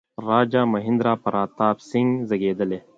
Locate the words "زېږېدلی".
2.29-2.79